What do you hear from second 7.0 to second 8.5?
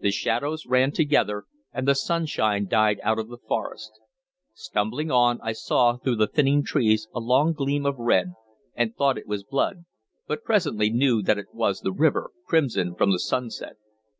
a long gleam of red,